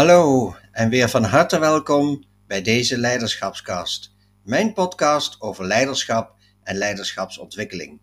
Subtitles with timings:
[0.00, 8.00] Hallo en weer van harte welkom bij deze Leiderschapskast, mijn podcast over leiderschap en leiderschapsontwikkeling.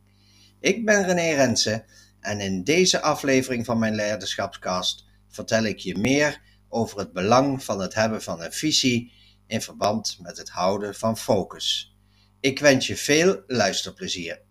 [0.59, 1.86] Ik ben René Rensen
[2.20, 7.81] en in deze aflevering van mijn Leiderschapskast vertel ik je meer over het belang van
[7.81, 9.11] het hebben van een visie
[9.48, 11.95] in verband met het houden van focus.
[12.39, 14.41] Ik wens je veel luisterplezier.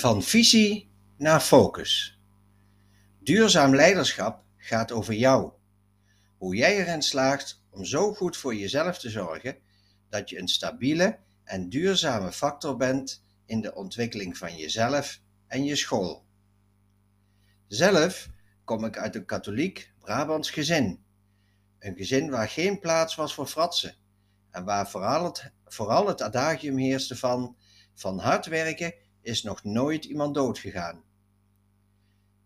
[0.00, 2.18] Van visie naar focus.
[3.18, 5.52] Duurzaam leiderschap gaat over jou.
[6.38, 9.56] Hoe jij erin slaagt om zo goed voor jezelf te zorgen
[10.08, 15.76] dat je een stabiele en duurzame factor bent in de ontwikkeling van jezelf en je
[15.76, 16.24] school.
[17.66, 18.28] Zelf
[18.64, 21.04] kom ik uit een katholiek Brabants gezin.
[21.78, 23.94] Een gezin waar geen plaats was voor fratsen
[24.50, 27.56] en waar vooral het, vooral het adagium heerste van
[27.94, 31.02] van hard werken is nog nooit iemand doodgegaan.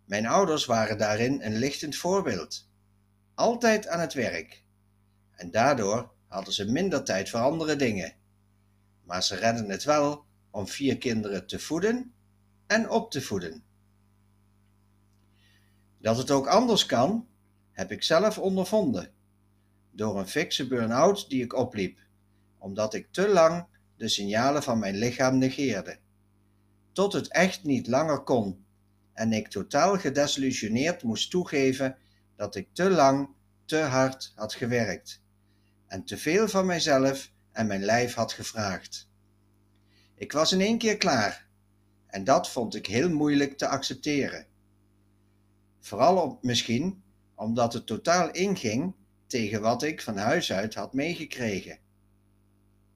[0.05, 2.69] Mijn ouders waren daarin een lichtend voorbeeld.
[3.35, 4.63] Altijd aan het werk.
[5.31, 8.15] En daardoor hadden ze minder tijd voor andere dingen.
[9.03, 12.15] Maar ze redden het wel om vier kinderen te voeden
[12.67, 13.65] en op te voeden.
[15.99, 17.27] Dat het ook anders kan,
[17.73, 19.13] heb ik zelf ondervonden.
[19.91, 21.99] Door een fikse burn-out die ik opliep,
[22.59, 25.99] omdat ik te lang de signalen van mijn lichaam negeerde
[26.95, 28.65] tot het echt niet langer kon
[29.13, 31.97] en ik totaal gedesillusioneerd moest toegeven
[32.37, 33.29] dat ik te lang,
[33.65, 35.23] te hard had gewerkt
[35.87, 39.09] en te veel van mijzelf en mijn lijf had gevraagd.
[40.15, 41.47] Ik was in één keer klaar
[42.07, 44.47] en dat vond ik heel moeilijk te accepteren.
[45.81, 47.03] Vooral misschien
[47.35, 48.95] omdat het totaal inging
[49.27, 51.79] tegen wat ik van huis uit had meegekregen.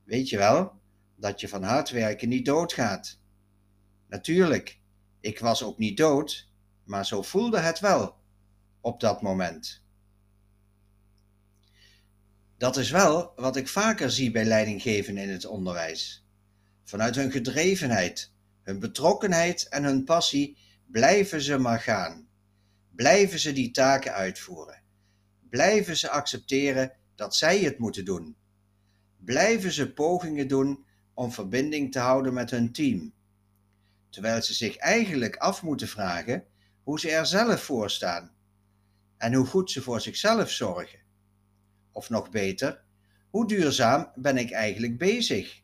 [0.05, 0.73] Weet je wel
[1.17, 3.19] dat je van hard werken niet doodgaat
[4.09, 4.81] Natuurlijk,
[5.21, 6.49] ik was ook niet dood,
[6.85, 8.17] maar zo voelde het wel
[8.81, 9.83] op dat moment.
[12.57, 16.27] Dat is wel wat ik vaker zie bij leidinggevenden in het onderwijs.
[16.85, 18.33] Vanuit hun gedrevenheid,
[18.63, 22.29] hun betrokkenheid en hun passie blijven ze maar gaan.
[22.95, 24.83] Blijven ze die taken uitvoeren.
[25.49, 28.37] Blijven ze accepteren dat zij het moeten doen.
[29.17, 33.13] Blijven ze pogingen doen om verbinding te houden met hun team
[34.11, 36.45] terwijl ze zich eigenlijk af moeten vragen
[36.83, 38.31] hoe ze er zelf voor staan
[39.17, 40.99] en hoe goed ze voor zichzelf zorgen.
[41.93, 42.85] Of nog beter,
[43.31, 45.63] hoe duurzaam ben ik eigenlijk bezig?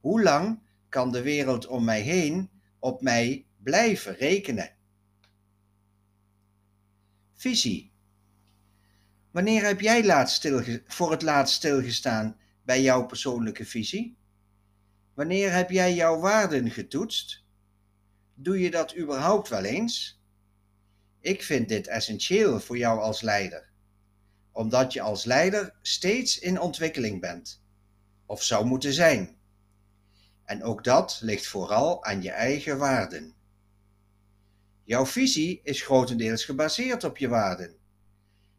[0.00, 4.70] Hoe lang kan de wereld om mij heen op mij blijven rekenen?
[7.32, 7.92] Visie.
[9.30, 10.48] Wanneer heb jij laatst
[10.86, 14.16] voor het laatst stilgestaan bij jouw persoonlijke visie?
[15.14, 17.43] Wanneer heb jij jouw waarden getoetst?
[18.34, 20.20] Doe je dat überhaupt wel eens?
[21.20, 23.70] Ik vind dit essentieel voor jou als leider,
[24.52, 27.62] omdat je als leider steeds in ontwikkeling bent,
[28.26, 29.36] of zou moeten zijn.
[30.44, 33.34] En ook dat ligt vooral aan je eigen waarden.
[34.84, 37.76] Jouw visie is grotendeels gebaseerd op je waarden.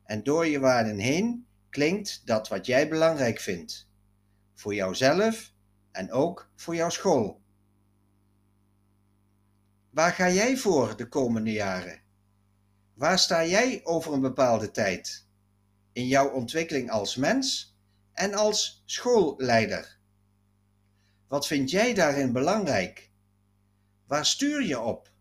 [0.03, 3.87] En door je waarden heen klinkt dat wat jij belangrijk vindt,
[4.53, 5.53] voor jouzelf
[5.91, 7.43] en ook voor jouw school.
[9.95, 12.01] Waar ga jij voor de komende jaren?
[12.93, 15.27] Waar sta jij over een bepaalde tijd?
[15.93, 17.77] In jouw ontwikkeling als mens
[18.11, 19.99] en als schoolleider?
[21.27, 23.11] Wat vind jij daarin belangrijk?
[24.07, 25.11] Waar stuur je op?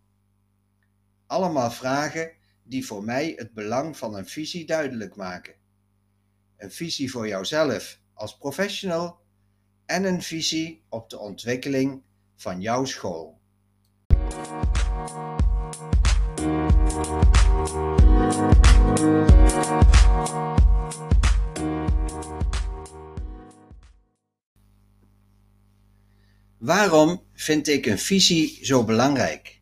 [1.27, 2.31] Allemaal vragen
[2.63, 5.55] die voor mij het belang van een visie duidelijk maken.
[6.57, 9.21] Een visie voor jouzelf als professional
[9.87, 12.03] en een visie op de ontwikkeling
[12.37, 13.43] van jouw school.
[15.05, 15.17] Waarom
[27.33, 29.61] vind ik een visie zo belangrijk?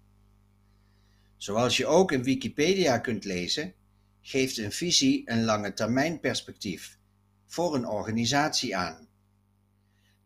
[1.36, 3.74] Zoals je ook in Wikipedia kunt lezen,
[4.20, 6.98] geeft een visie een lange termijn perspectief
[7.46, 9.08] voor een organisatie aan.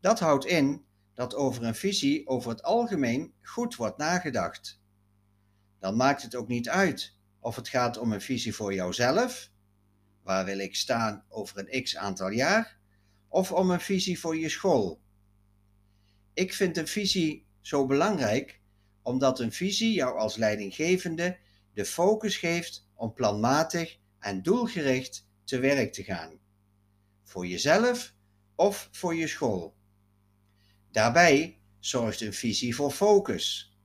[0.00, 0.84] Dat houdt in
[1.14, 4.84] dat over een visie over het algemeen goed wordt nagedacht.
[5.86, 9.50] Dan maakt het ook niet uit of het gaat om een visie voor jouzelf,
[10.22, 12.78] waar wil ik staan over een x aantal jaar,
[13.28, 15.00] of om een visie voor je school.
[16.34, 18.60] Ik vind een visie zo belangrijk
[19.02, 21.38] omdat een visie jou als leidinggevende
[21.72, 26.38] de focus geeft om planmatig en doelgericht te werk te gaan.
[27.22, 28.14] voor jezelf
[28.54, 29.76] of voor je school.
[30.90, 33.76] Daarbij zorgt een visie voor focus.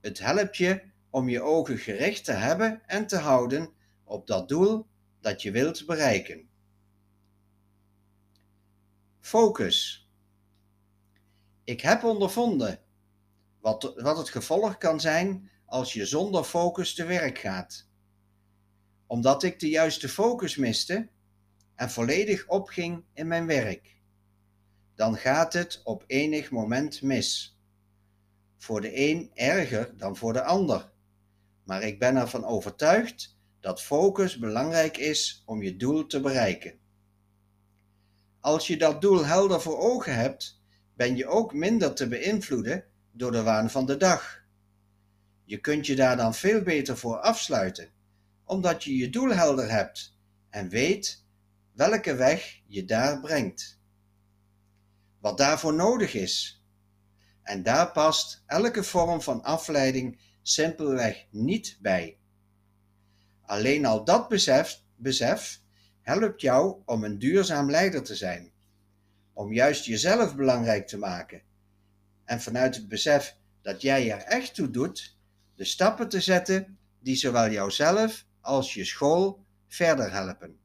[0.00, 3.72] Het helpt je om je ogen gericht te hebben en te houden
[4.04, 4.86] op dat doel
[5.20, 6.48] dat je wilt bereiken.
[9.20, 10.08] Focus.
[11.64, 12.80] Ik heb ondervonden
[13.60, 17.88] wat, wat het gevolg kan zijn als je zonder focus te werk gaat.
[19.06, 21.08] Omdat ik de juiste focus miste
[21.74, 23.96] en volledig opging in mijn werk.
[24.94, 27.58] Dan gaat het op enig moment mis.
[28.56, 30.90] Voor de een erger dan voor de ander.
[31.68, 36.78] Maar ik ben ervan overtuigd dat focus belangrijk is om je doel te bereiken.
[38.40, 40.62] Als je dat doel helder voor ogen hebt,
[40.94, 44.42] ben je ook minder te beïnvloeden door de waan van de dag.
[45.44, 47.90] Je kunt je daar dan veel beter voor afsluiten,
[48.44, 50.16] omdat je je doel helder hebt
[50.50, 51.24] en weet
[51.72, 53.80] welke weg je daar brengt.
[55.20, 56.64] Wat daarvoor nodig is.
[57.42, 62.18] En daar past elke vorm van afleiding simpelweg niet bij.
[63.42, 65.60] Alleen al dat besef, besef
[66.00, 68.52] helpt jou om een duurzaam leider te zijn,
[69.32, 71.42] om juist jezelf belangrijk te maken
[72.28, 75.16] en vanuit het besef dat jij er echt toe doet,
[75.54, 80.58] de stappen te zetten die zowel jouzelf als je school verder helpen.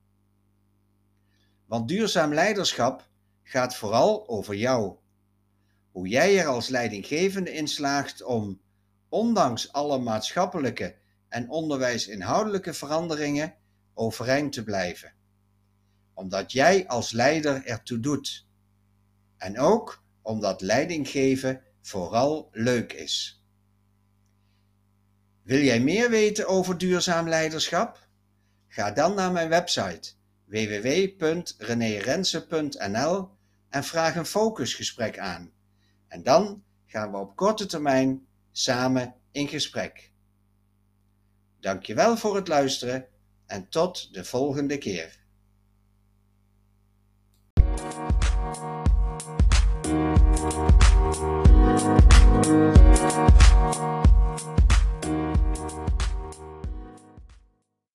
[1.65, 3.09] Want duurzaam leiderschap
[3.43, 4.95] gaat vooral over jou.
[5.91, 8.61] Hoe jij er als leidinggevende in slaagt om,
[9.13, 10.95] ondanks alle maatschappelijke
[11.27, 13.55] en onderwijsinhoudelijke veranderingen,
[13.93, 15.13] overeind te blijven.
[16.13, 18.47] Omdat jij als leider ertoe doet.
[19.37, 23.43] En ook omdat leidinggeven vooral leuk is.
[25.41, 28.07] Wil jij meer weten over duurzaam leiderschap?
[28.67, 30.11] Ga dan naar mijn website
[30.45, 33.29] www.renerensen.nl
[33.69, 35.51] en vraag een focusgesprek aan.
[36.07, 40.11] En dan gaan we op korte termijn samen in gesprek.
[41.59, 43.07] Dankjewel voor het luisteren
[43.45, 45.21] en tot de volgende keer.